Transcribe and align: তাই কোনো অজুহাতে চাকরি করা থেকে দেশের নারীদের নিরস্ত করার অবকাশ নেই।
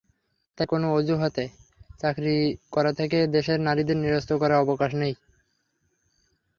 তাই 0.57 0.67
কোনো 0.67 0.87
অজুহাতে 0.93 1.43
চাকরি 1.99 2.35
করা 2.71 2.91
থেকে 2.93 3.17
দেশের 3.35 3.59
নারীদের 3.61 3.97
নিরস্ত 3.97 4.31
করার 4.41 4.61
অবকাশ 4.63 4.91
নেই। 4.95 5.13